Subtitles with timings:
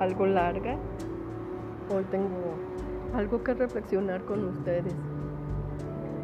[0.00, 0.76] algo larga,
[1.94, 2.54] hoy tengo
[3.14, 4.94] algo que reflexionar con ustedes.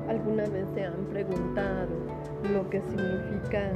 [0.09, 1.89] ¿Alguna vez se han preguntado
[2.53, 3.73] lo que significa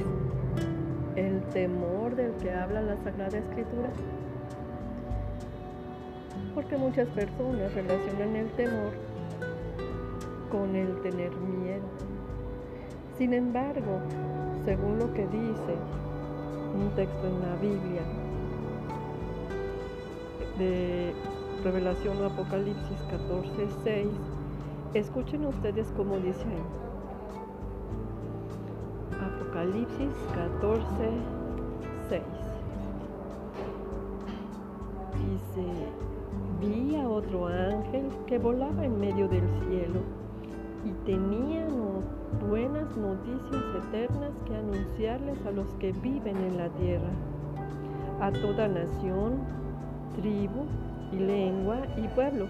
[1.15, 3.89] el temor del que habla la Sagrada Escritura?
[6.55, 8.93] Porque muchas personas relacionan el temor
[10.51, 11.85] con el tener miedo.
[13.17, 13.99] Sin embargo,
[14.65, 15.75] según lo que dice
[16.73, 18.01] un texto en la Biblia
[20.61, 21.13] de
[21.63, 24.07] Revelación o Apocalipsis 14, 6,
[24.93, 26.65] escuchen ustedes cómo dice ahí.
[29.19, 30.85] Apocalipsis 14,
[32.09, 32.21] 6.
[35.31, 35.65] Dice,
[36.59, 39.99] vi a otro ángel que volaba en medio del cielo
[40.85, 41.67] y tenía
[42.49, 47.11] buenas noticias eternas que anunciarles a los que viven en la tierra,
[48.19, 49.60] a toda nación,
[50.15, 50.65] tribu
[51.11, 52.47] y lengua y pueblo.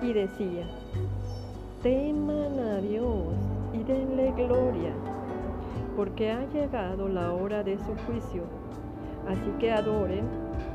[0.00, 0.66] Y decía,
[1.82, 3.34] teman a Dios
[3.72, 4.92] y denle gloria,
[5.96, 8.42] porque ha llegado la hora de su juicio.
[9.28, 10.26] Así que adoren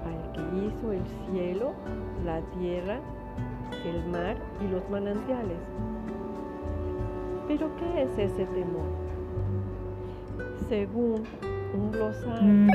[0.05, 1.73] al que hizo el cielo,
[2.25, 2.99] la tierra,
[3.85, 5.57] el mar y los manantiales
[7.47, 8.85] pero ¿qué es ese temor?
[10.67, 11.23] Según
[11.73, 12.67] un glosario,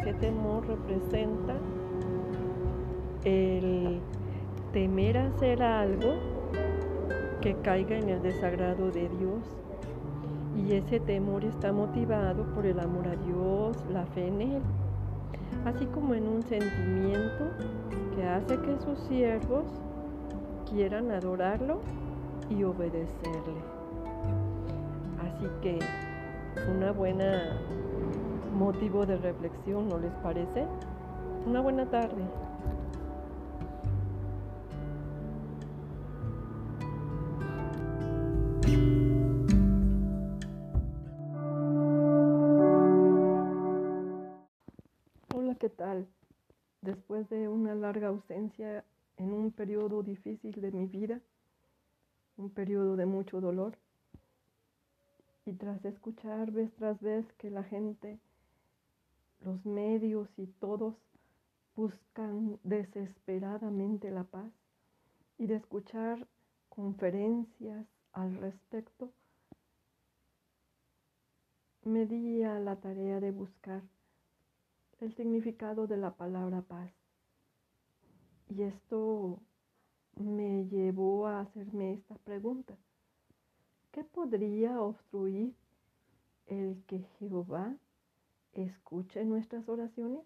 [0.00, 1.54] ese temor representa
[3.24, 4.00] el
[4.72, 6.14] temer hacer algo
[7.40, 9.42] que caiga en el desagrado de Dios.
[10.56, 14.62] Y ese temor está motivado por el amor a Dios, la fe en Él,
[15.64, 17.50] así como en un sentimiento
[18.14, 19.64] que hace que sus siervos
[20.70, 21.80] quieran adorarlo
[22.50, 23.62] y obedecerle.
[25.20, 25.78] Así que
[26.70, 27.58] una buena
[28.52, 30.66] motivo de reflexión, ¿no les parece?
[31.46, 32.22] Una buena tarde.
[46.80, 48.84] Después de una larga ausencia
[49.16, 51.20] en un periodo difícil de mi vida,
[52.36, 53.76] un periodo de mucho dolor.
[55.44, 58.20] Y tras escuchar vez tras vez que la gente,
[59.40, 60.94] los medios y todos
[61.74, 64.52] buscan desesperadamente la paz
[65.38, 66.28] y de escuchar
[66.68, 69.10] conferencias al respecto,
[71.84, 73.82] me di a la tarea de buscar
[75.02, 76.92] el significado de la palabra paz.
[78.48, 79.40] Y esto
[80.14, 82.76] me llevó a hacerme esta pregunta.
[83.90, 85.54] ¿Qué podría obstruir
[86.46, 87.76] el que Jehová
[88.52, 90.24] escuche nuestras oraciones?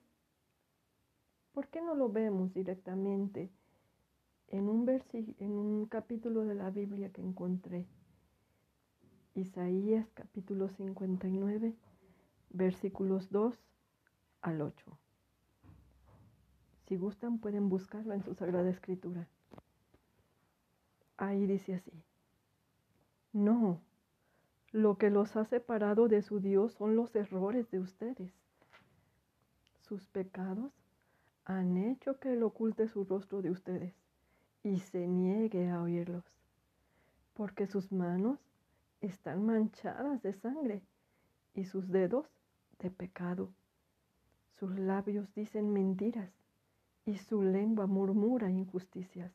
[1.52, 3.50] ¿Por qué no lo vemos directamente
[4.48, 7.86] en un, en un capítulo de la Biblia que encontré?
[9.34, 11.74] Isaías capítulo 59,
[12.50, 13.58] versículos 2
[14.46, 14.98] al 8.
[16.86, 19.26] Si gustan pueden buscarlo en su Sagrada Escritura.
[21.16, 21.92] Ahí dice así.
[23.32, 23.80] No,
[24.70, 28.32] lo que los ha separado de su Dios son los errores de ustedes.
[29.80, 30.72] Sus pecados
[31.44, 33.94] han hecho que Él oculte su rostro de ustedes
[34.62, 36.24] y se niegue a oírlos,
[37.34, 38.38] porque sus manos
[39.00, 40.82] están manchadas de sangre
[41.54, 42.28] y sus dedos
[42.78, 43.50] de pecado.
[44.58, 46.30] Sus labios dicen mentiras
[47.04, 49.32] y su lengua murmura injusticias.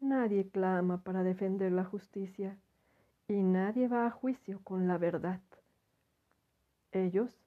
[0.00, 2.58] Nadie clama para defender la justicia
[3.26, 5.40] y nadie va a juicio con la verdad.
[6.92, 7.38] Ellos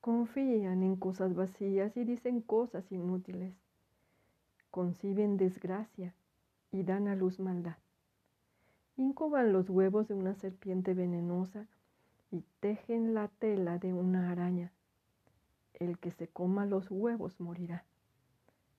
[0.00, 3.54] confían en cosas vacías y dicen cosas inútiles.
[4.70, 6.14] Conciben desgracia
[6.72, 7.76] y dan a luz maldad.
[8.96, 11.66] Incuban los huevos de una serpiente venenosa
[12.30, 14.72] y tejen la tela de una araña.
[15.78, 17.84] El que se coma los huevos morirá,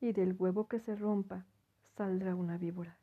[0.01, 1.45] y del huevo que se rompa
[1.95, 2.97] saldrá una víbora.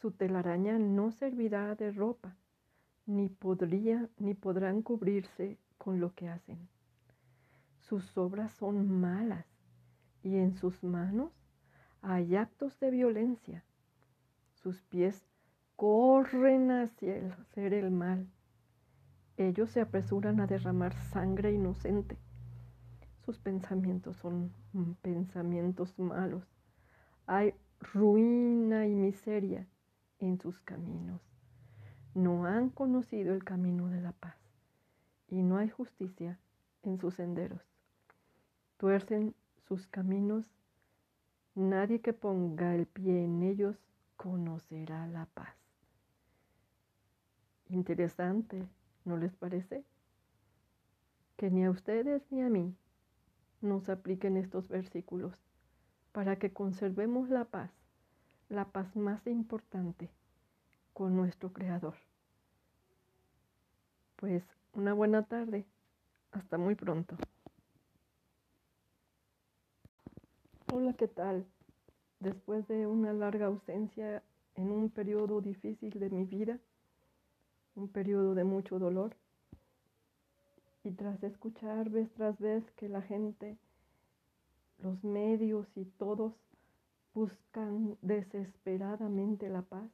[0.00, 2.36] Su telaraña no servirá de ropa,
[3.06, 6.68] ni podría ni podrán cubrirse con lo que hacen.
[7.80, 9.46] Sus obras son malas
[10.22, 11.32] y en sus manos
[12.02, 13.64] hay actos de violencia.
[14.52, 15.26] Sus pies
[15.76, 18.28] corren hacia el hacer el mal.
[19.36, 22.18] Ellos se apresuran a derramar sangre inocente.
[23.28, 24.54] Sus pensamientos son
[25.02, 26.44] pensamientos malos.
[27.26, 29.68] Hay ruina y miseria
[30.18, 31.20] en sus caminos.
[32.14, 34.38] No han conocido el camino de la paz
[35.28, 36.38] y no hay justicia
[36.82, 37.60] en sus senderos.
[38.78, 39.34] Tuercen
[39.66, 40.46] sus caminos.
[41.54, 43.76] Nadie que ponga el pie en ellos
[44.16, 45.54] conocerá la paz.
[47.68, 48.66] Interesante,
[49.04, 49.84] ¿no les parece?
[51.36, 52.74] Que ni a ustedes ni a mí
[53.60, 55.34] nos apliquen estos versículos
[56.12, 57.70] para que conservemos la paz,
[58.48, 60.10] la paz más importante
[60.92, 61.94] con nuestro Creador.
[64.16, 64.42] Pues
[64.74, 65.64] una buena tarde.
[66.32, 67.16] Hasta muy pronto.
[70.72, 71.46] Hola, ¿qué tal?
[72.20, 74.22] Después de una larga ausencia
[74.54, 76.58] en un periodo difícil de mi vida,
[77.74, 79.16] un periodo de mucho dolor,
[80.88, 83.58] y tras escuchar vez tras vez que la gente,
[84.78, 86.32] los medios y todos
[87.12, 89.90] buscan desesperadamente la paz,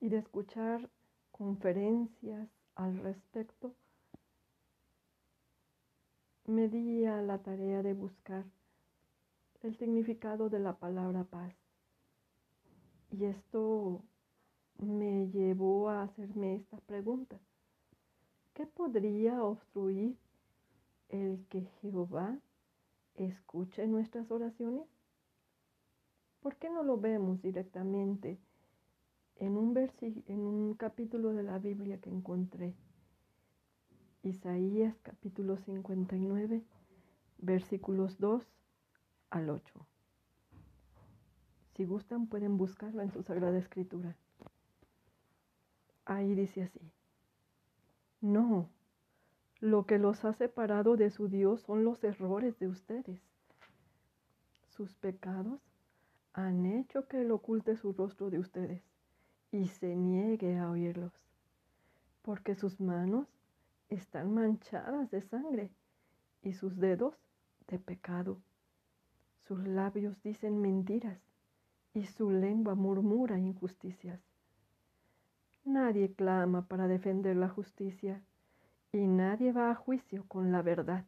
[0.00, 0.90] y de escuchar
[1.30, 3.74] conferencias al respecto,
[6.44, 8.44] me di a la tarea de buscar
[9.62, 11.54] el significado de la palabra paz.
[13.12, 14.02] Y esto
[14.78, 17.40] me llevó a hacerme esta pregunta.
[18.54, 20.16] ¿Qué podría obstruir
[21.08, 22.38] el que Jehová
[23.14, 24.86] escuche nuestras oraciones?
[26.40, 28.38] ¿Por qué no lo vemos directamente
[29.36, 32.74] en un, en un capítulo de la Biblia que encontré?
[34.22, 36.62] Isaías capítulo 59,
[37.38, 38.46] versículos 2
[39.30, 39.86] al 8.
[41.74, 44.14] Si gustan pueden buscarlo en su Sagrada Escritura.
[46.04, 46.92] Ahí dice así.
[48.22, 48.68] No,
[49.58, 53.20] lo que los ha separado de su Dios son los errores de ustedes.
[54.68, 55.60] Sus pecados
[56.32, 58.80] han hecho que Él oculte su rostro de ustedes
[59.50, 61.12] y se niegue a oírlos,
[62.22, 63.26] porque sus manos
[63.88, 65.72] están manchadas de sangre
[66.42, 67.16] y sus dedos
[67.66, 68.38] de pecado.
[69.48, 71.18] Sus labios dicen mentiras
[71.92, 74.31] y su lengua murmura injusticias.
[75.64, 78.22] Nadie clama para defender la justicia
[78.92, 81.04] y nadie va a juicio con la verdad.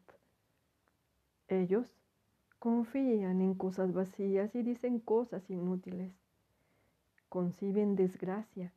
[1.49, 1.95] Ellos
[2.59, 6.13] confían en cosas vacías y dicen cosas inútiles.
[7.29, 8.73] Conciben desgracia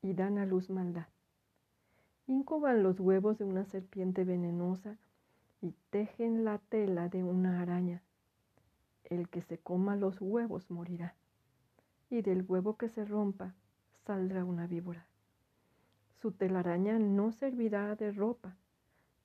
[0.00, 1.08] y dan a luz maldad
[2.26, 4.96] incuban los huevos de una serpiente venenosa
[5.62, 8.02] y tejen la tela de una araña.
[9.04, 11.14] El que se coma los huevos morirá,
[12.10, 13.54] y del huevo que se rompa
[14.04, 15.06] saldrá una víbora.
[16.20, 18.56] Su telaraña no servirá de ropa,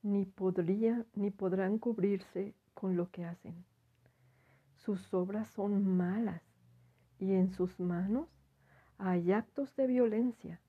[0.02, 3.64] ni podría ni podrán cubrirse con lo que hacen.
[4.76, 6.42] Sus obras son malas,
[7.18, 8.28] y en sus manos
[8.98, 10.60] hay actos de violencia.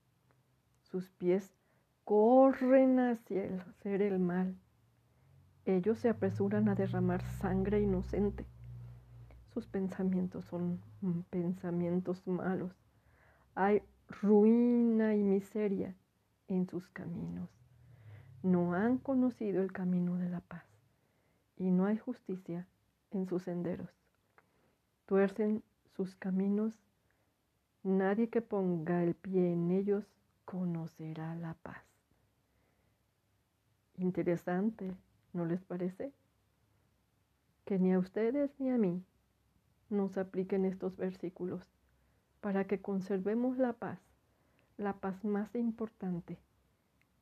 [0.82, 1.54] Sus pies
[2.04, 4.56] corren hacia el hacer el mal.
[5.66, 8.46] Ellos se apresuran a derramar sangre inocente.
[9.52, 10.80] Sus pensamientos son
[11.30, 12.72] pensamientos malos.
[13.54, 15.94] Hay ruina y miseria
[16.48, 17.48] en sus caminos.
[18.42, 20.64] No han conocido el camino de la paz
[21.56, 22.66] y no hay justicia
[23.10, 23.90] en sus senderos.
[25.06, 25.62] Tuercen
[25.96, 26.74] sus caminos.
[27.82, 30.04] Nadie que ponga el pie en ellos
[30.44, 31.84] conocerá la paz.
[33.96, 34.94] Interesante,
[35.32, 36.12] ¿no les parece?
[37.64, 39.04] Que ni a ustedes ni a mí
[39.90, 41.62] nos apliquen estos versículos
[42.40, 44.00] para que conservemos la paz,
[44.76, 46.38] la paz más importante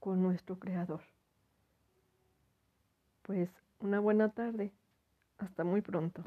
[0.01, 1.03] con nuestro Creador.
[3.23, 4.73] Pues una buena tarde.
[5.39, 6.23] Hasta muy pronto.